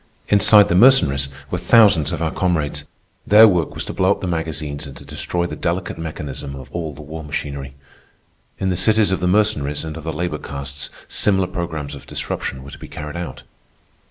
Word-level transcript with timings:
Inside 0.29 0.67
the 0.67 0.73
Mercenaries 0.73 1.29
were 1.51 1.59
thousands 1.59 2.11
of 2.11 2.23
our 2.23 2.31
comrades. 2.31 2.85
Their 3.27 3.47
work 3.47 3.75
was 3.75 3.85
to 3.85 3.93
blow 3.93 4.09
up 4.09 4.19
the 4.19 4.25
magazines 4.25 4.87
and 4.87 4.97
to 4.97 5.05
destroy 5.05 5.45
the 5.45 5.55
delicate 5.55 5.99
mechanism 5.99 6.55
of 6.55 6.71
all 6.71 6.91
the 6.91 7.03
war 7.03 7.23
machinery. 7.23 7.75
In 8.57 8.69
the 8.69 8.75
cities 8.75 9.11
of 9.11 9.19
the 9.19 9.27
Mercenaries 9.27 9.83
and 9.83 9.95
of 9.95 10.03
the 10.03 10.11
labor 10.11 10.39
castes 10.39 10.89
similar 11.07 11.45
programmes 11.45 11.93
of 11.93 12.07
disruption 12.07 12.63
were 12.63 12.71
to 12.71 12.79
be 12.79 12.87
carried 12.87 13.15
out. 13.15 13.43